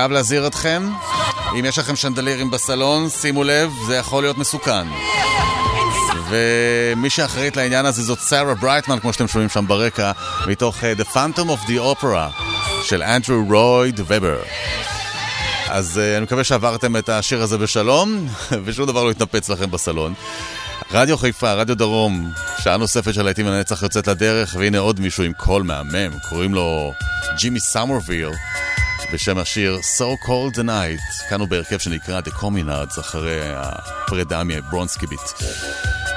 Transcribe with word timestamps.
חייב 0.00 0.12
להזהיר 0.12 0.46
אתכם, 0.46 0.90
אם 1.58 1.64
יש 1.64 1.78
לכם 1.78 1.96
שנדלירים 1.96 2.50
בסלון, 2.50 3.08
שימו 3.10 3.44
לב, 3.44 3.70
זה 3.86 3.96
יכול 3.96 4.22
להיות 4.22 4.38
מסוכן. 4.38 4.86
ומי 6.30 7.10
שאחראית 7.10 7.56
לעניין 7.56 7.86
הזה 7.86 8.02
זאת 8.02 8.18
סארה 8.18 8.54
ברייטמן, 8.54 8.98
כמו 8.98 9.12
שאתם 9.12 9.28
שומעים 9.28 9.48
שם 9.48 9.66
ברקע, 9.66 10.12
מתוך 10.46 10.84
אה, 10.84 10.92
The 10.98 11.04
Phantom 11.14 11.38
of 11.38 11.68
the 11.68 12.02
Opera 12.02 12.42
של 12.84 13.02
אנדרו 13.02 13.44
רויד 13.48 14.00
ובר. 14.06 14.38
אז 15.68 16.00
uh, 16.02 16.16
אני 16.16 16.24
מקווה 16.24 16.44
שעברתם 16.44 16.96
את 16.96 17.08
השיר 17.08 17.42
הזה 17.42 17.58
בשלום, 17.58 18.26
ושום 18.64 18.86
דבר 18.86 19.04
לא 19.04 19.10
יתנפץ 19.10 19.48
לכם 19.48 19.70
בסלון. 19.70 20.14
רדיו 20.92 21.18
חיפה, 21.18 21.52
רדיו 21.52 21.76
דרום, 21.76 22.30
שעה 22.58 22.76
נוספת 22.76 23.14
של 23.14 23.22
להיטים 23.22 23.46
לנצח 23.46 23.82
יוצאת 23.82 24.08
לדרך, 24.08 24.54
והנה 24.58 24.78
עוד 24.78 25.00
מישהו 25.00 25.24
עם 25.24 25.32
קול 25.32 25.62
מהמם, 25.62 26.18
קוראים 26.28 26.54
לו 26.54 26.92
ג'ימי 27.38 27.60
סמרוויל. 27.60 28.30
בשם 29.12 29.38
השיר 29.38 29.78
So 29.98 30.26
Cold 30.26 30.54
the 30.54 30.62
Night, 30.62 31.28
כאן 31.28 31.40
הוא 31.40 31.48
בהרכב 31.48 31.78
שנקרא 31.78 32.20
The 32.20 32.30
Communards, 32.30 33.00
אחרי 33.00 33.40
הפרידה 33.54 34.44
מברונסקי 34.44 35.06
ביט. 35.06 35.20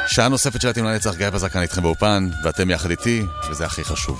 שעה 0.08 0.28
נוספת 0.28 0.62
של 0.62 0.68
עתים 0.68 0.86
לנצח, 0.86 1.16
גיא 1.16 1.30
בזק 1.30 1.52
כאן 1.52 1.62
איתכם 1.62 1.82
באופן, 1.82 2.30
ואתם 2.44 2.70
יחד 2.70 2.90
איתי, 2.90 3.26
וזה 3.50 3.66
הכי 3.66 3.84
חשוב. 3.84 4.20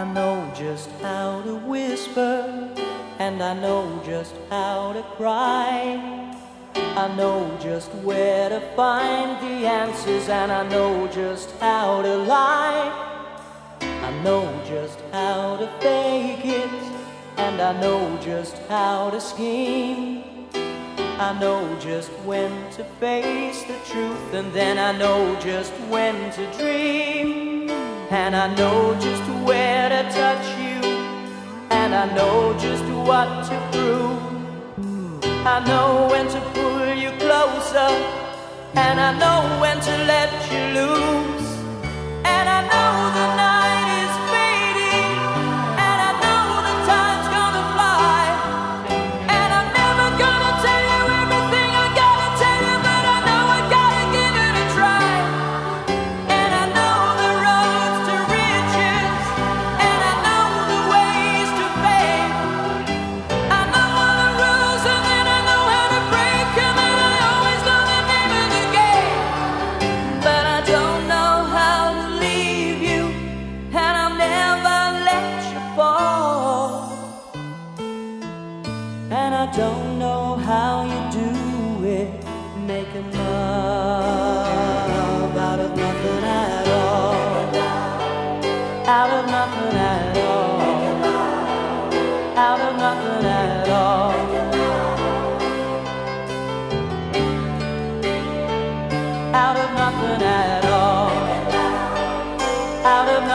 I 0.00 0.04
know 0.14 0.50
just 0.56 0.88
how 1.02 1.42
to 1.42 1.56
whisper, 1.56 2.72
and 3.18 3.42
I 3.42 3.52
know 3.52 4.00
just 4.02 4.34
how 4.48 4.94
to 4.94 5.02
cry. 5.18 6.32
I 6.74 7.14
know 7.18 7.54
just 7.60 7.90
where 7.96 8.48
to 8.48 8.60
find 8.74 9.30
the 9.42 9.66
answers, 9.66 10.30
and 10.30 10.50
I 10.50 10.66
know 10.70 11.06
just 11.08 11.50
how 11.60 12.00
to 12.00 12.16
lie. 12.16 12.90
I 13.82 14.10
know 14.24 14.48
just 14.66 14.98
how 15.12 15.58
to 15.58 15.66
fake 15.82 16.46
it, 16.46 16.82
and 17.36 17.60
I 17.60 17.78
know 17.78 18.18
just 18.22 18.56
how 18.70 19.10
to 19.10 19.20
scheme. 19.20 20.24
I 21.18 21.38
know 21.38 21.78
just 21.78 22.10
when 22.24 22.50
to 22.72 22.84
face 23.00 23.64
the 23.64 23.76
truth, 23.92 24.32
and 24.32 24.50
then 24.54 24.78
I 24.78 24.96
know 24.96 25.38
just 25.40 25.74
when 25.90 26.32
to 26.32 26.52
dream. 26.56 27.49
And 28.12 28.34
I 28.34 28.52
know 28.56 28.94
just 28.98 29.22
where 29.46 29.88
to 29.88 30.02
touch 30.10 30.58
you. 30.58 30.80
And 31.70 31.94
I 31.94 32.12
know 32.12 32.58
just 32.58 32.84
what 33.06 33.44
to 33.48 33.56
prove. 33.70 34.18
I 35.46 35.64
know 35.64 36.08
when 36.10 36.26
to 36.26 36.40
pull 36.52 36.92
you 36.92 37.10
closer. 37.22 37.90
And 38.74 38.98
I 38.98 39.16
know 39.16 39.60
when 39.60 39.78
to 39.80 39.94
let 40.10 40.30
you 40.50 40.62
loose. 40.80 41.50
And 42.24 42.48
I 42.48 42.60
know 42.70 43.10
the 43.14 43.39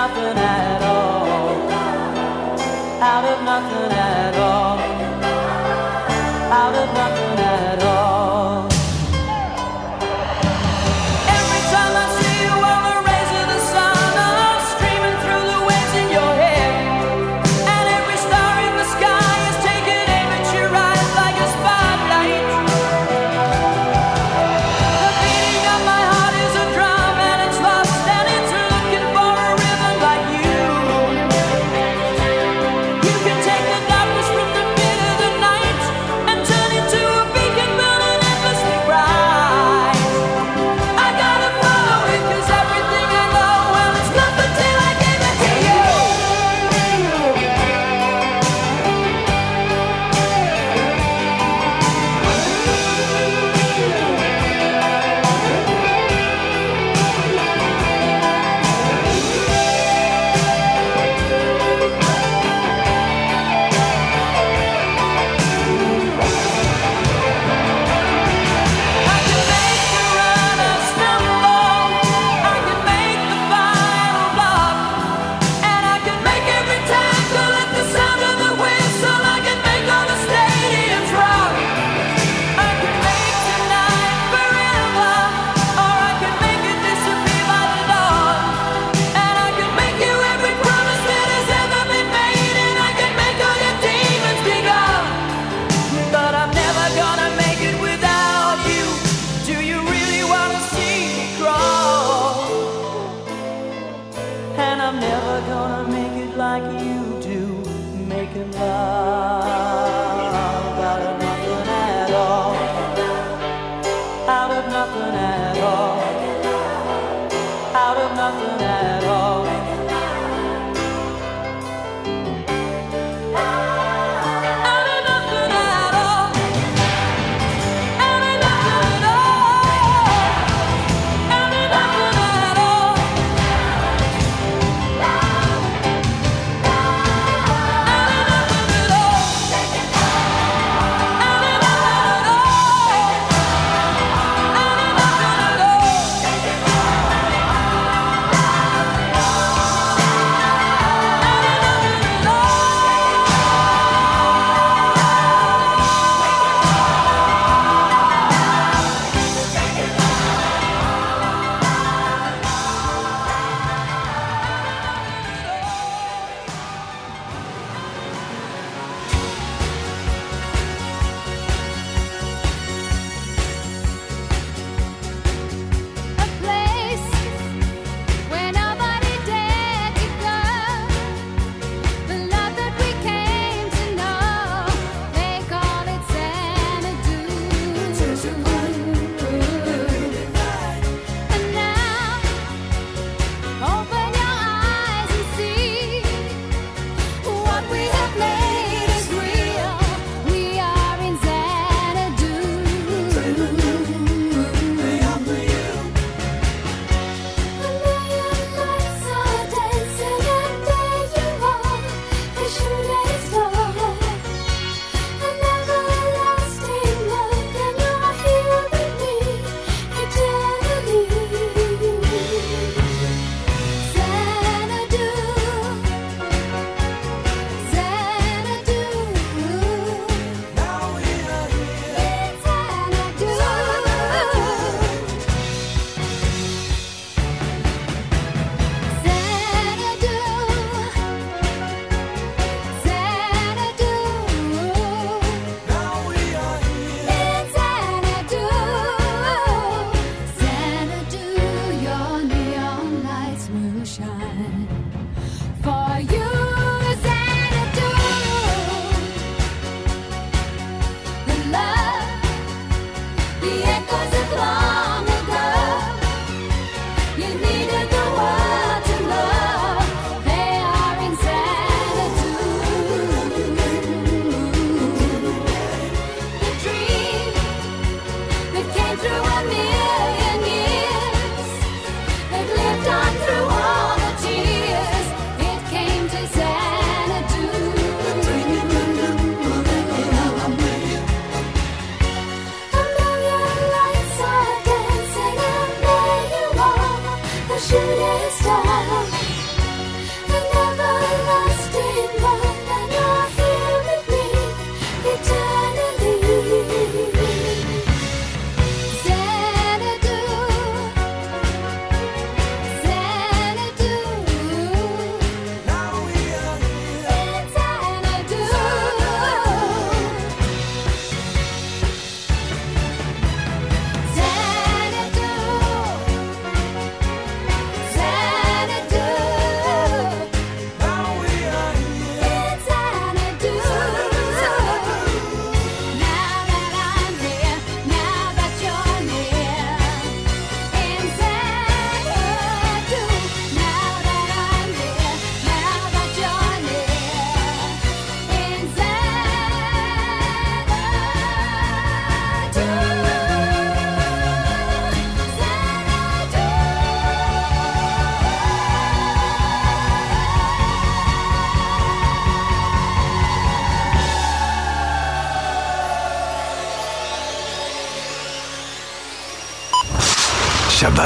nothing 0.08 0.38
at 0.38 0.82
all. 0.84 1.26
Out 3.02 3.26
of 3.26 3.44
nothing 3.44 3.95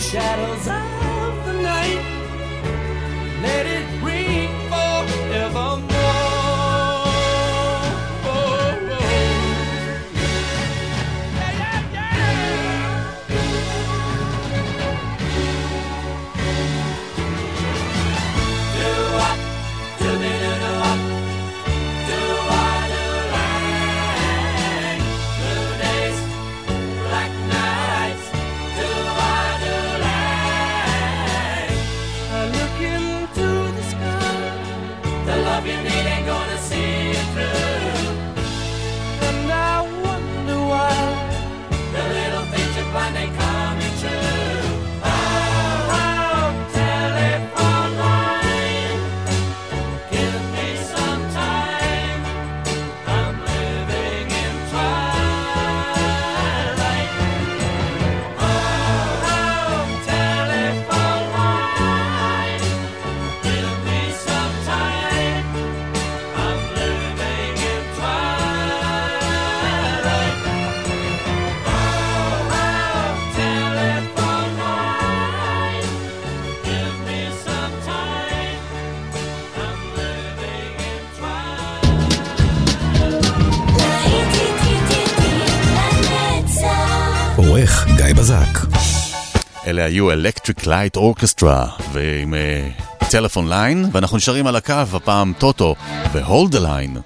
shadows 0.00 0.66
of 0.66 1.44
the 1.44 1.62
night. 1.62 2.19
גיא 88.10 88.18
בזק. 88.18 88.58
אלה 89.66 89.84
היו 89.84 90.12
Electric 90.12 90.64
Light 90.64 90.98
Orchestra 90.98 91.82
ועם 91.92 92.34
אה, 92.34 92.68
טלפון 93.10 93.46
uh, 93.46 93.48
ליין, 93.48 93.84
ואנחנו 93.92 94.16
נשארים 94.16 94.46
על 94.46 94.56
הקו, 94.56 94.72
הפעם 94.72 95.32
טוטו 95.38 95.74
ו-Hold 96.12 96.52
the 96.52 96.58
Line. 96.58 96.98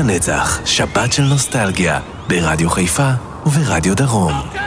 לנצח, 0.00 0.60
שבת 0.64 1.12
של 1.12 1.22
נוסטלגיה, 1.22 2.00
ברדיו 2.28 2.70
חיפה 2.70 3.10
וברדיו 3.46 3.96
דרום. 3.96 4.32
Okay. 4.32 4.59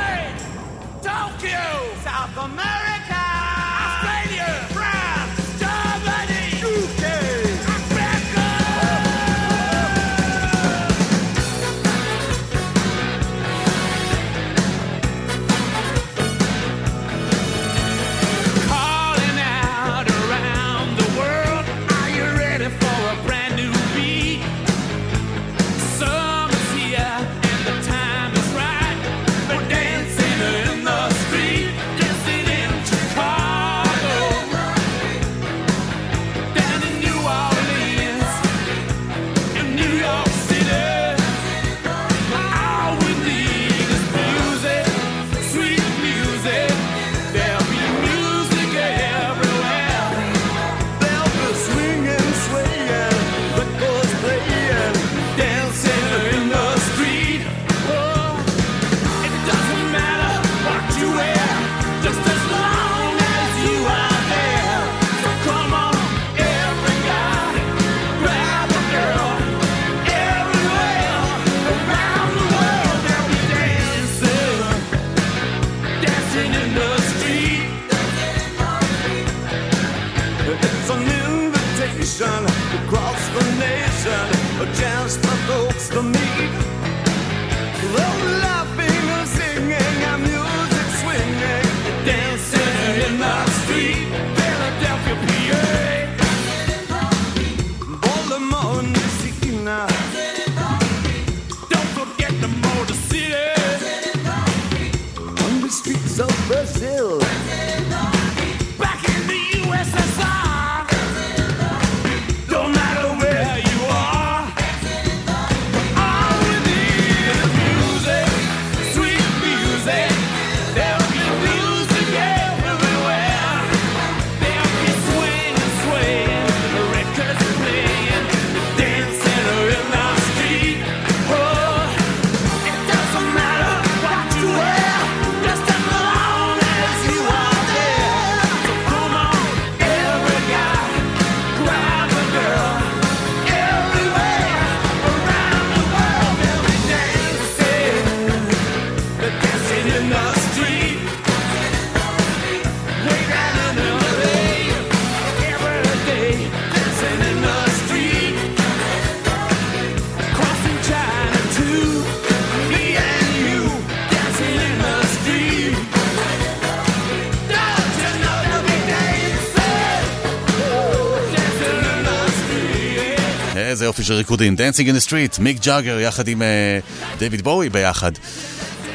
של 174.14 174.18
ריקודים. 174.18 174.56
Dancing 174.56 174.88
in 174.88 175.04
the 175.04 175.10
Street, 175.10 175.42
מיק 175.42 175.58
ג'אגר 175.66 176.00
יחד 176.00 176.28
עם 176.28 176.42
אה, 176.42 176.80
דייוויד 177.18 177.40
אה, 177.40 177.44
בואי 177.44 177.70
ביחד. 177.70 178.12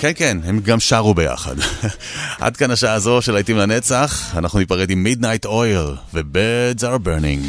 כן, 0.00 0.12
כן, 0.14 0.38
הם 0.44 0.60
גם 0.60 0.80
שרו 0.80 1.14
ביחד. 1.14 1.54
עד 2.40 2.56
כאן 2.56 2.70
השעה 2.70 2.94
הזו 2.94 3.22
של 3.22 3.32
להיטים 3.32 3.56
לנצח, 3.56 4.36
אנחנו 4.36 4.58
ניפרד 4.58 4.90
עם 4.90 5.02
מידנייט 5.02 5.44
אויל 5.44 5.96
ו-Beds 6.14 6.80
are 6.82 7.06
burning. 7.06 7.48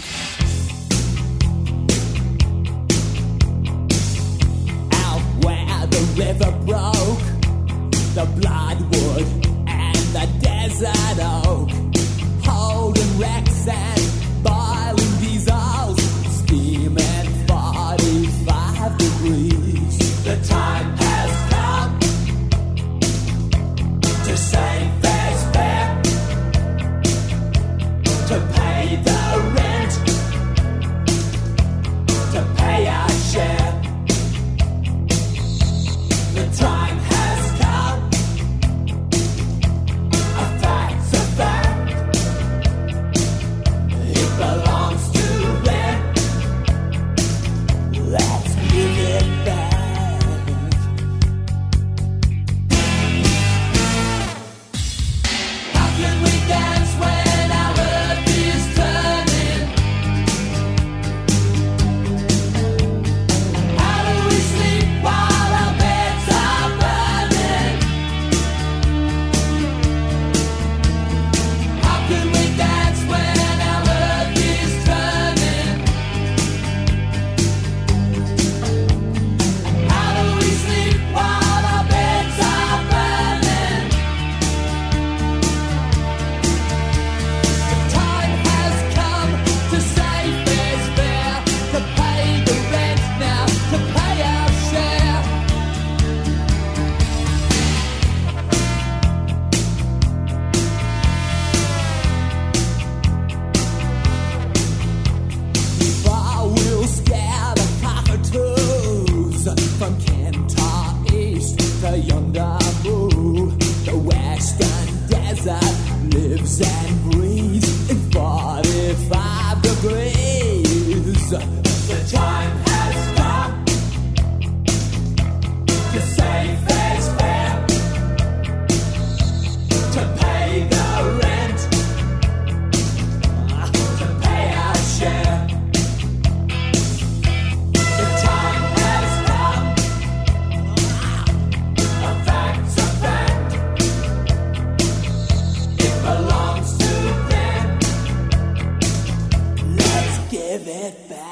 setback. 150.89 151.28